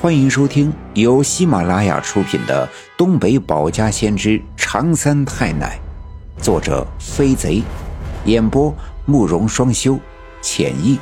[0.00, 2.64] 欢迎收听由喜马拉雅出品的
[2.96, 5.76] 《东北保家先知长三太奶》，
[6.40, 7.64] 作者飞贼，
[8.24, 8.72] 演播
[9.06, 9.98] 慕容双修，
[10.40, 11.00] 浅意。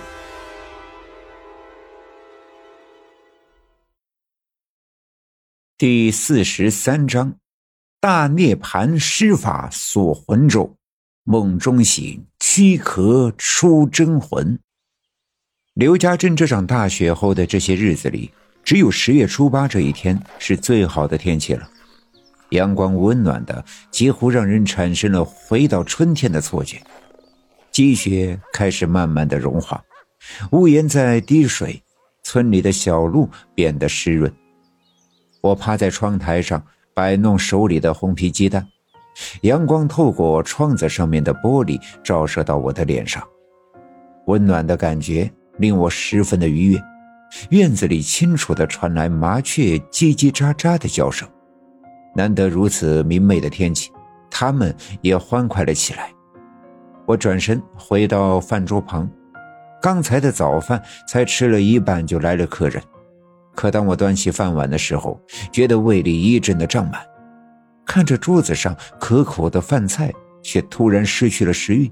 [5.76, 7.34] 第四十三章：
[8.00, 10.74] 大涅槃施法锁魂咒，
[11.22, 14.58] 梦中醒，躯壳出真魂。
[15.74, 18.30] 刘家镇这场大雪后的这些日子里。
[18.66, 21.70] 只有十月初八这一天是最好的天气了，
[22.50, 26.82] 阳光温暖的几乎让人产生了回到春天的错觉。
[27.70, 29.80] 积雪开始慢慢的融化，
[30.50, 31.80] 屋檐在滴水，
[32.24, 34.30] 村里的小路变得湿润。
[35.40, 36.60] 我趴在窗台上
[36.92, 38.66] 摆弄手里的红皮鸡蛋，
[39.42, 43.22] 阳光透过窗子上面的玻璃照射到我的脸上，
[44.26, 46.82] 温暖的感觉令我十分的愉悦。
[47.50, 51.28] 院子里清楚地传来麻雀叽叽喳喳的叫声，
[52.14, 53.90] 难得如此明媚的天气，
[54.30, 56.10] 它们也欢快了起来。
[57.04, 59.08] 我转身回到饭桌旁，
[59.80, 62.82] 刚才的早饭才吃了一半，就来了客人。
[63.54, 65.20] 可当我端起饭碗的时候，
[65.52, 67.00] 觉得胃里一阵的胀满，
[67.84, 70.12] 看着桌子上可口的饭菜，
[70.42, 71.90] 却突然失去了食欲，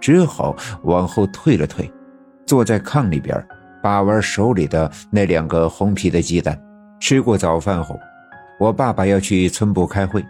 [0.00, 1.90] 只好往后退了退，
[2.46, 3.46] 坐在炕里边。
[3.84, 6.58] 把玩手里的那两个红皮的鸡蛋，
[6.98, 8.00] 吃过早饭后，
[8.58, 10.24] 我爸爸要去村部开会，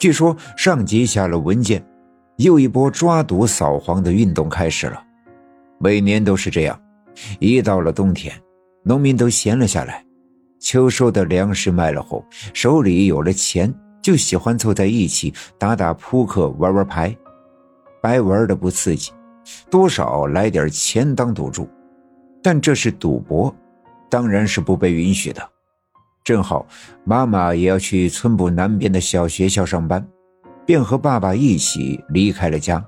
[0.00, 1.80] 据说上级下了文件，
[2.38, 5.00] 又一波抓赌扫黄的运动开始了。
[5.78, 6.76] 每年都是这样，
[7.38, 8.34] 一到了冬天，
[8.82, 10.04] 农民都闲了下来，
[10.58, 17.16] 秋收的粮食卖了后，手里有了钱，就喜欢凑在一起打打扑克、玩玩牌，
[18.02, 19.12] 白玩的不刺激，
[19.70, 21.68] 多少来点钱当赌注。
[22.42, 23.54] 但这是赌博，
[24.08, 25.42] 当然是不被允许的。
[26.24, 26.66] 正好
[27.04, 30.06] 妈妈也要去村部南边的小学校上班，
[30.66, 32.84] 便和爸爸一起离开了家。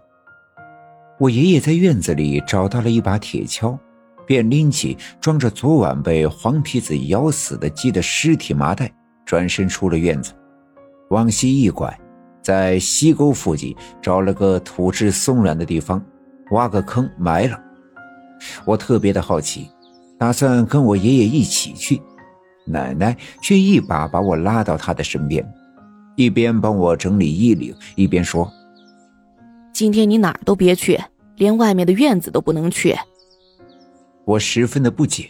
[1.18, 3.78] 我爷爷在院子里找到了一把铁锹，
[4.26, 8.92] 便拎起装着昨晚被黄皮子咬死的鸡的尸体麻袋，
[9.24, 10.32] 转身出了院子，
[11.10, 11.98] 往西一拐，
[12.42, 16.02] 在溪沟附近找了个土质松软的地方，
[16.52, 17.58] 挖个坑埋了。
[18.64, 19.70] 我特别的好奇，
[20.18, 22.00] 打算跟我爷爷一起去，
[22.64, 25.46] 奶奶却一把把我拉到她的身边，
[26.16, 28.50] 一边帮我整理衣领，一边说
[29.72, 31.00] ：“今天你哪儿都别去，
[31.36, 32.96] 连外面的院子都不能去。”
[34.26, 35.28] 我十分的不解，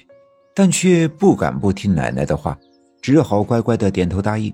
[0.54, 2.58] 但却不敢不听奶奶的话，
[3.00, 4.52] 只好乖乖的点头答应。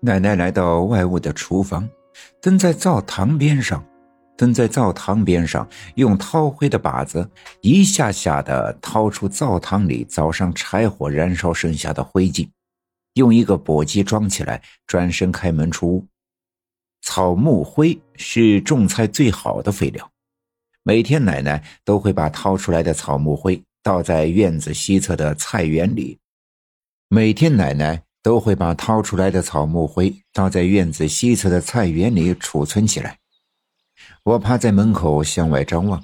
[0.00, 1.88] 奶奶来到外屋的厨房，
[2.42, 3.84] 蹲在灶堂边上。
[4.36, 7.30] 蹲在灶堂边上，用掏灰的把子
[7.60, 12.48] 一下下的掏出灶堂里早上柴火燃烧剩下的灰烬，
[13.14, 16.06] 用一个簸箕装起来，转身开门出屋。
[17.02, 20.10] 草木灰是种菜最好的肥料，
[20.82, 26.18] 每天奶奶都会把掏出来的草木灰倒在院子西侧的菜园里。
[27.08, 33.18] 每天奶奶都会把掏出来的草木灰倒在院子西侧的菜园里储存起来。
[34.22, 36.02] 我趴在门口向外张望，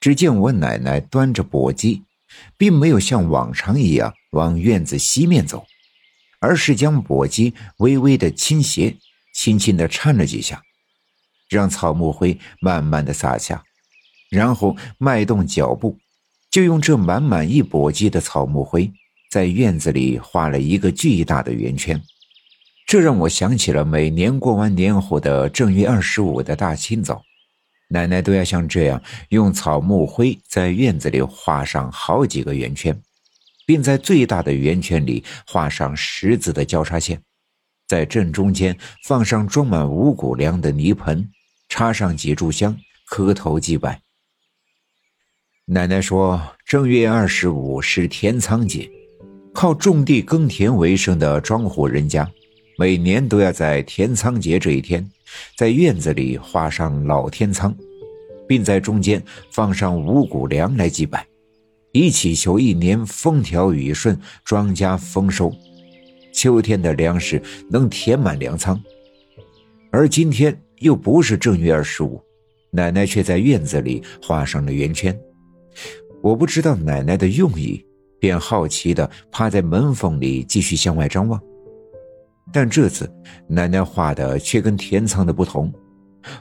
[0.00, 2.02] 只见我奶奶端着簸箕，
[2.56, 5.64] 并没有像往常一样往院子西面走，
[6.38, 8.96] 而是将簸箕微微的倾斜，
[9.34, 10.62] 轻轻的颤了几下，
[11.48, 13.64] 让草木灰慢慢的洒下，
[14.30, 15.98] 然后迈动脚步，
[16.50, 18.92] 就用这满满一簸箕的草木灰，
[19.30, 22.02] 在院子里画了一个巨大的圆圈。
[22.86, 27.20] 这让我想起了每年过完年后的正月二十五的大清早。
[27.88, 32.96] 奶奶都要像这样用草木灰在院子里画上好几个圆圈，
[33.66, 37.20] 并在最大的圆圈里画上十字的交叉线，
[37.88, 41.28] 在正中间放上装满五谷粮的泥盆，
[41.68, 42.76] 插上几炷香，
[43.08, 44.00] 磕头祭拜。
[45.64, 48.88] 奶奶说，正月二十五是田仓节，
[49.52, 52.28] 靠种地耕田为生的庄户人家，
[52.78, 55.08] 每年都要在田仓节这一天。
[55.56, 57.74] 在院子里画上老天仓，
[58.46, 61.26] 并在中间放上五谷粮来祭拜，
[61.92, 65.52] 以祈求一年风调雨顺、庄稼丰收，
[66.32, 68.80] 秋天的粮食能填满粮仓。
[69.90, 72.20] 而今天又不是正月二十五，
[72.70, 75.18] 奶奶却在院子里画上了圆圈。
[76.22, 77.84] 我不知道奶奶的用意，
[78.18, 81.38] 便好奇地趴在门缝里继续向外张望。
[82.52, 83.12] 但这次
[83.48, 85.72] 奶奶画的却跟田仓的不同，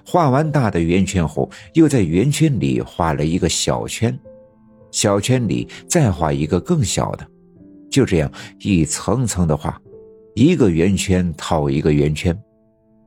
[0.05, 4.17] 画完大的圆圈后，又在圆圈里画了一个小圈，
[4.91, 7.27] 小圈里再画一个更小的，
[7.89, 9.81] 就这样一层层的画，
[10.35, 12.37] 一个圆圈套一个圆圈，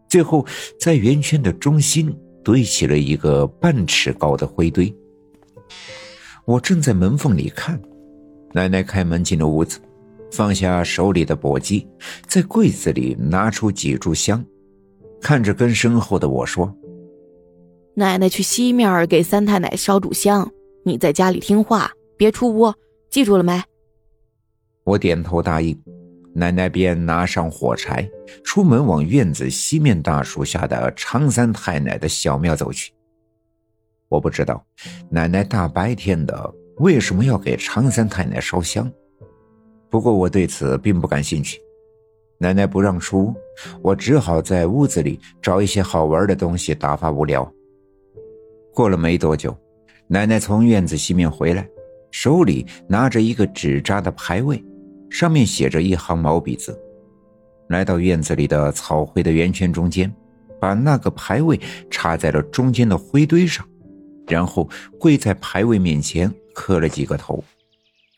[0.09, 0.45] 最后
[0.79, 2.15] 在圆圈的中心
[2.45, 4.93] 堆起了一个半尺高的灰堆。
[6.45, 7.81] 我正在门缝里看，
[8.53, 9.79] 奶奶开门进了屋子，
[10.30, 11.86] 放下手里的簸箕，
[12.26, 14.44] 在柜子里拿出几炷香，
[15.20, 16.72] 看着跟身后的我说
[17.94, 20.50] ：“奶奶去西面给三太奶烧炷香，
[20.84, 22.72] 你在家里听话，别出屋，
[23.10, 23.62] 记住了没？”
[24.84, 25.78] 我点头答应，
[26.34, 28.08] 奶奶便拿上火柴，
[28.44, 32.92] 出门往院子西面大树下的常三太奶的小庙走去。
[34.08, 34.64] 我不知道
[35.10, 38.90] 奶奶大白天的为什么要给常三太奶烧香，
[39.90, 41.61] 不过我对此并不感兴趣。
[42.38, 43.35] 奶奶不让出屋，
[43.82, 47.50] 我只好在屋子里找一些好玩的东西打发无聊。
[48.73, 49.56] 过了没多久，
[50.06, 51.69] 奶奶从院子西面回来，
[52.12, 54.62] 手里拿着一个纸扎的牌位。
[55.11, 56.79] 上面写着一行毛笔字，
[57.69, 60.14] 来到院子里的草灰的圆圈中间，
[60.61, 61.58] 把那个牌位
[61.90, 63.67] 插在了中间的灰堆上，
[64.26, 64.69] 然后
[65.00, 67.43] 跪在牌位面前磕了几个头，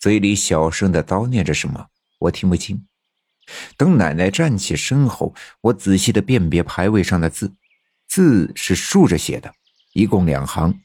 [0.01, 1.89] 嘴里小声的叨念着什么，
[2.21, 2.87] 我听不清。
[3.77, 7.53] 等奶奶站起身后，我仔细的辨别牌位上的字，
[8.09, 9.53] 字是竖着写的，
[9.93, 10.81] 一共两行：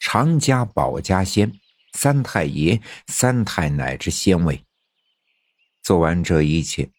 [0.00, 1.52] 常家保家仙，
[1.92, 4.64] 三太爷、三太奶之仙位。
[5.80, 6.90] 做完这一切，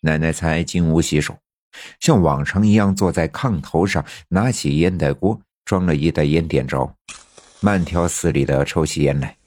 [0.00, 1.38] 奶奶才进屋洗手，
[2.00, 6.94] 像往常一样坐在炕头上，拿起烟袋锅，装了一袋烟点着，
[7.60, 9.38] 慢条斯理的抽起烟来。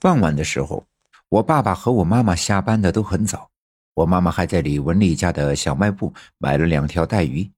[0.00, 0.84] 傍晚的时候，
[1.28, 3.48] 我爸爸和我妈妈下班的都很早，
[3.94, 7.50] 我妈妈还在李文丽家的小卖部买了两条带鱼。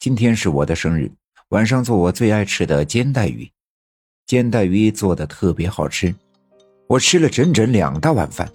[0.00, 1.12] 今天是我的生日，
[1.50, 3.48] 晚上做我最爱吃的煎带鱼，
[4.26, 6.12] 煎带鱼做的特别好吃，
[6.88, 8.50] 我吃了整整两大碗饭。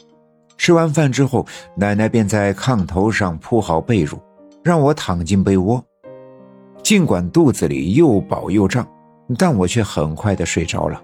[0.57, 1.47] 吃完饭之后，
[1.77, 4.19] 奶奶便在炕头上铺好被褥，
[4.62, 5.81] 让我躺进被窝。
[6.83, 8.85] 尽管肚子里又饱又胀，
[9.38, 11.01] 但我却很快的睡着了。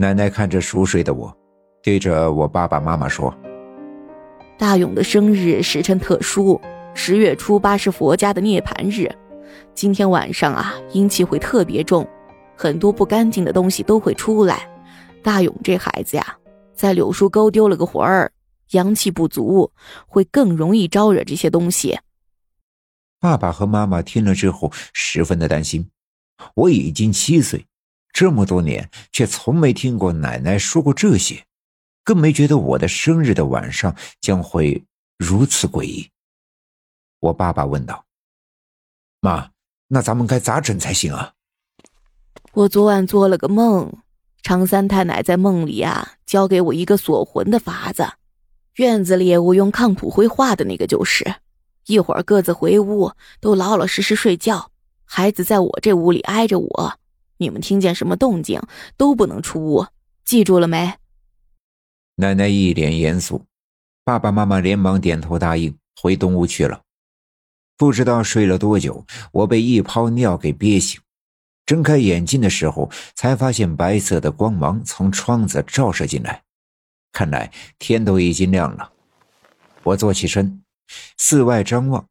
[0.00, 1.36] 奶奶看着熟睡的我，
[1.82, 3.36] 对着我爸爸妈妈说
[4.56, 6.60] ：“大勇的生日时辰特殊，
[6.94, 9.12] 十月初八是佛家的涅槃日。
[9.74, 12.06] 今天晚上啊，阴气会特别重，
[12.56, 14.70] 很多不干净的东西都会出来。
[15.20, 16.24] 大勇这孩子呀。”
[16.76, 18.30] 在柳树沟丢了个魂儿，
[18.70, 19.72] 阳气不足，
[20.06, 21.98] 会更容易招惹这些东西。
[23.18, 25.90] 爸爸和妈妈听了之后十分的担心。
[26.54, 27.66] 我已经七岁，
[28.12, 31.44] 这么多年却从没听过奶奶说过这些，
[32.04, 34.84] 更没觉得我的生日的晚上将会
[35.16, 36.10] 如此诡异。
[37.20, 38.04] 我爸爸问道
[39.20, 39.50] ：“妈，
[39.88, 41.32] 那咱们该咋整才行啊？”
[42.54, 43.92] 我昨晚做了个梦。
[44.42, 48.08] 常三太奶在梦里啊，教给我一个锁魂的法子。
[48.76, 51.34] 院子里我用炕土灰画的那个就是。
[51.86, 54.70] 一会儿各自回屋，都老老实实睡觉。
[55.04, 56.98] 孩子在我这屋里挨着我，
[57.38, 58.60] 你们听见什么动静
[58.96, 59.86] 都不能出屋，
[60.24, 60.94] 记住了没？
[62.16, 63.46] 奶奶一脸严肃，
[64.04, 66.82] 爸爸妈妈连忙点头答应，回东屋去了。
[67.76, 71.00] 不知道睡了多久，我被一泡尿给憋醒。
[71.64, 76.42] 睁开眼睛的时候，才发现白色的光芒从窗子照射进来，
[77.12, 78.90] 看来天都已经亮了。
[79.84, 80.64] 我坐起身，
[81.18, 82.08] 四外张望，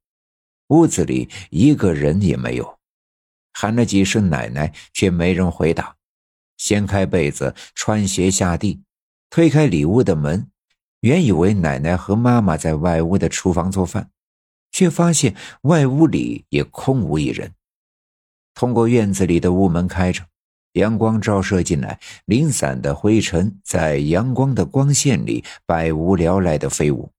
[0.67, 2.76] 屋子里一个人也没有，
[3.59, 5.95] 喊了几声奶奶，却没人回答。
[6.57, 8.83] 掀开被子，穿鞋下地，
[9.31, 10.51] 推开里屋的门，
[10.99, 14.11] 原以为奶奶和妈妈在外屋的厨房做饭，
[14.71, 17.51] 却发现外屋里也空无一人。
[18.53, 20.23] 通过院子里的屋门开着，
[20.73, 27.11] 阳光照射进来，零散的灰尘在阳光的光线里百无聊赖的飞舞。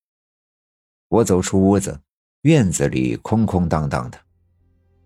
[1.08, 2.00] 我走出屋子，
[2.42, 4.27] 院子里空空荡荡的。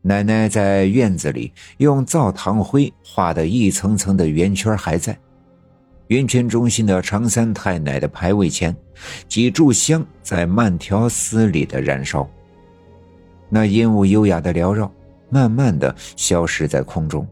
[0.02, 5.16] 奶奶在院子里用灶堂灰画的一层层的圆圈还在，
[6.09, 8.76] 圆圈中心的常三太奶的牌位前，
[9.28, 12.28] 几炷香在慢条斯理的燃烧，
[13.49, 14.92] 那烟雾优雅的缭绕。
[15.35, 17.26] 慢慢的消失在空中。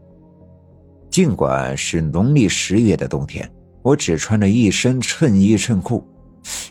[1.11, 3.47] 尽管是农历十月的冬天，
[3.83, 6.03] 我只穿了一身衬衣衬裤，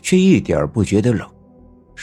[0.01, 1.25] 却一点不觉得冷。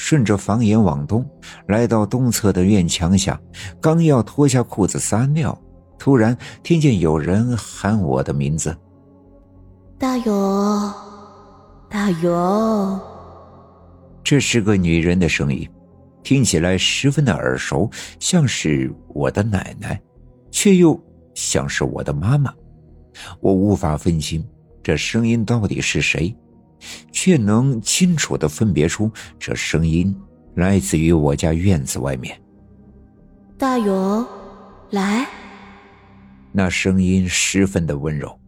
[0.01, 1.29] 顺着房檐往东，
[1.67, 3.39] 来到东侧的院墙下，
[3.81, 5.61] 刚要脱下裤子撒尿，
[5.99, 8.75] 突然听见有人喊我的名字
[9.99, 10.95] ：“大勇，
[11.91, 13.01] 大勇。”
[14.23, 15.69] 这是个女人的声音。
[16.23, 17.91] 听起来十分的耳熟，
[18.21, 20.01] 像是我的奶奶，
[20.53, 20.99] 却又
[21.35, 22.55] 像是我的妈妈。
[23.41, 24.47] 我无法分清
[24.81, 26.35] 这声音到底是谁，
[27.11, 30.15] 却能清楚的分别出这声音
[30.55, 32.41] 来自于我家院子外面。
[33.57, 34.27] 大勇，
[34.91, 35.27] 来。
[36.53, 38.39] 那声音十分的温柔，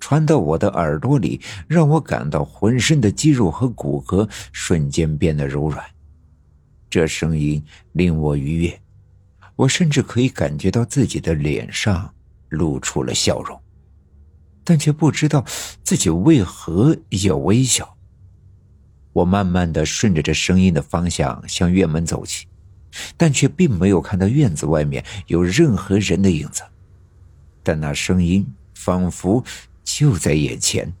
[0.00, 5.84] 传到我的耳朵里，让我感到浑身的肌肉和骨骼瞬间变得柔软。
[6.88, 7.62] 这声音
[7.92, 8.80] 令我愉悦，
[9.54, 12.12] 我甚至可以感觉到自己的脸上
[12.48, 13.58] 露出了笑容，
[14.64, 15.44] 但却不知道
[15.82, 17.96] 自己为何要微笑。
[19.12, 22.46] 我慢慢的顺着这声音的方向向院门走去，
[23.16, 26.62] 但却并没有看到院子外面有任何人的影子。
[27.62, 29.44] 但那声音仿佛
[29.84, 30.92] 就在眼前，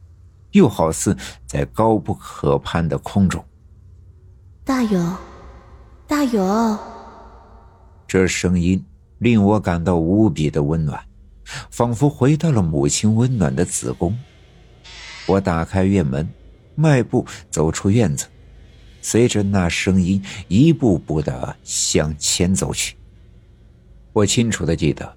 [0.50, 1.16] 又好似
[1.46, 3.44] 在高不可攀的空中。
[4.64, 5.16] 大勇，
[6.06, 6.78] 大勇，
[8.06, 8.84] 这声音
[9.18, 11.02] 令我感到无比的温暖，
[11.70, 14.18] 仿佛回到了母亲温暖的子宫。
[15.26, 16.28] 我打开院门，
[16.74, 18.26] 迈步走出院子，
[19.00, 22.96] 随着那声音一步步的向前走去。
[24.12, 25.16] 我清楚的记得。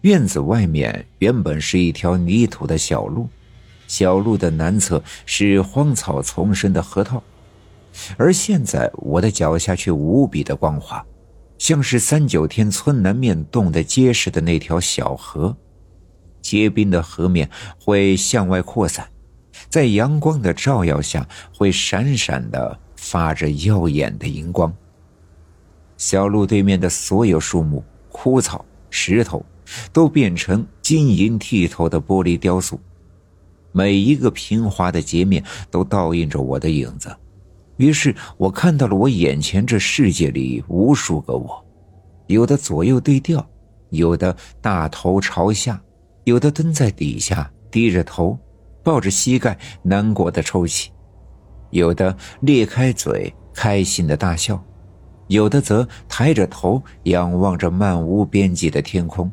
[0.00, 3.28] 院子外面原本是一条泥土的小路，
[3.86, 7.22] 小路的南侧是荒草丛生的河套，
[8.16, 11.04] 而现在我的脚下却无比的光滑，
[11.58, 15.56] 像是三九天村南面冻得结实的那条小河。
[16.40, 19.08] 结冰的河面会向外扩散，
[19.68, 24.72] 在阳光的照耀下会闪闪的发着耀眼的荧光。
[25.96, 29.44] 小路对面的所有树木、枯草、石头。
[29.92, 32.78] 都变成晶莹剔透的玻璃雕塑，
[33.72, 37.12] 每一个平滑的截面都倒映着我的影子。
[37.76, 41.64] 于是我看到了我眼前这世界里无数个我，
[42.26, 43.46] 有的左右对调，
[43.90, 45.80] 有的大头朝下，
[46.24, 48.38] 有的蹲在底下低着头，
[48.82, 50.90] 抱着膝盖难过的抽泣，
[51.70, 54.62] 有的裂开嘴开心的大笑，
[55.28, 59.30] 有的则抬着头仰望着漫无边际的天空。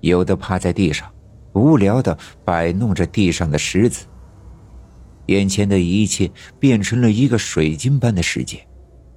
[0.00, 1.10] 有的趴在地上，
[1.52, 4.06] 无聊的摆弄着地上的石子。
[5.30, 8.66] 眼前的一切变成了一个水晶般的世界，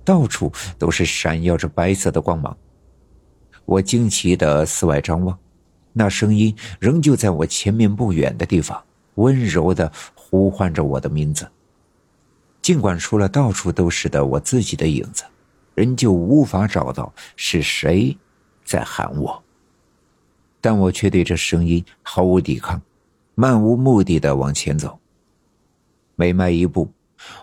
[0.06, 2.56] 到处都是闪耀着白色的光芒。
[3.66, 5.36] 我惊奇的四外张望，
[5.92, 8.80] 那声音仍旧在我前面不远的地方，
[9.16, 11.50] 温柔的呼唤着我的名字。
[12.62, 15.24] 尽管除了到处都是的我自己的影子，
[15.74, 18.16] 仍旧无法找到是谁
[18.64, 19.44] 在喊我。
[20.62, 22.80] 但我却对这声音毫无抵抗，
[23.34, 25.00] 漫无目的的往前走。
[26.24, 26.90] 每迈一步，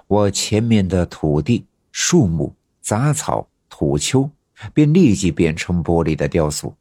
[0.06, 4.26] 我前面的土地、树木、杂草、土丘，
[4.72, 6.74] 便立即变成玻璃的雕塑，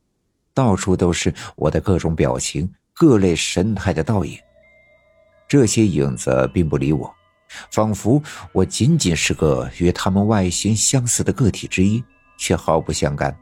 [0.54, 4.40] 到处都是我的各种表情、各类神态的倒影。
[5.46, 7.14] 这些影子并不理我，
[7.70, 12.02] 仿佛我仅仅是个与他们外形相似的个体之一，
[12.38, 13.38] 却毫不相干。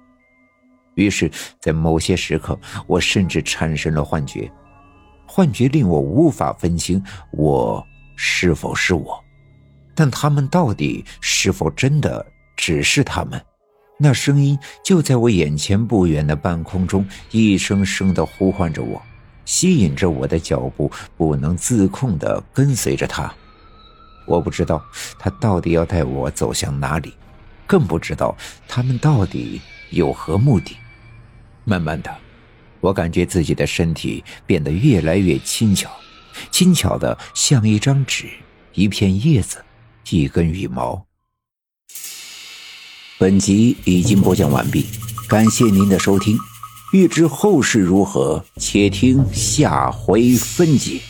[0.96, 4.52] 于是，在某些时刻，我甚至产生了幻觉，
[5.28, 7.00] 幻觉令我无法分清
[7.34, 7.86] 我
[8.18, 9.24] 是否是我，
[9.96, 12.26] 但他们到底是否真的
[12.58, 13.42] 只是他们？
[14.00, 19.02] 那声音就在我眼前不远的半空中，一声声的呼唤着我，
[19.46, 23.34] 吸引着我的脚步，不能自控的跟随着他。
[24.28, 24.86] 我不知道
[25.18, 27.14] 他到底要带我走向哪里，
[27.66, 28.36] 更不知道
[28.68, 30.76] 他们到底有何目的。
[31.64, 32.16] 慢慢的，
[32.82, 35.90] 我感觉自己的身体变得越来越轻巧，
[36.52, 38.28] 轻巧的像一张纸、
[38.74, 39.58] 一片叶子、
[40.10, 41.06] 一根羽毛。
[43.20, 44.86] 本集已经播讲完毕，
[45.28, 46.38] 感谢您的收听。
[46.94, 51.02] 欲知后事如何，且听下回分解。